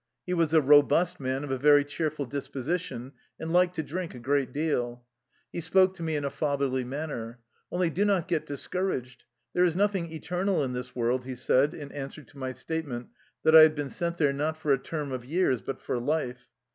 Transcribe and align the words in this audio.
He 0.25 0.33
was 0.33 0.51
a 0.51 0.61
robust 0.61 1.19
man 1.19 1.43
of 1.43 1.51
a 1.51 1.59
very 1.59 1.83
cheerful 1.85 2.25
disposition 2.25 3.11
and 3.39 3.53
liked 3.53 3.75
to 3.75 3.83
drink 3.83 4.15
a 4.15 4.19
great 4.19 4.51
deal. 4.51 5.03
He 5.53 5.61
spoke 5.61 5.93
to 5.93 6.01
me 6.01 6.15
in 6.15 6.25
a 6.25 6.31
fatherly 6.31 6.83
manner." 6.83 7.37
Only 7.71 7.91
do 7.91 8.03
not 8.03 8.27
get 8.27 8.47
discouraged. 8.47 9.25
There 9.53 9.63
is 9.63 9.75
noth 9.75 9.93
ing 9.93 10.11
eternal 10.11 10.63
in 10.63 10.73
this 10.73 10.93
world/' 10.93 11.25
he 11.25 11.35
said 11.35 11.75
in 11.75 11.91
answer 11.91 12.23
to 12.23 12.37
my 12.39 12.51
statement 12.53 13.09
that 13.43 13.55
I 13.55 13.61
had 13.61 13.75
been 13.75 13.89
sent 13.91 14.17
there, 14.17 14.33
not 14.33 14.57
for 14.57 14.73
a 14.73 14.79
term 14.81 15.11
of 15.11 15.23
years, 15.23 15.61
but 15.61 15.79
for 15.79 15.99
life. 15.99 16.47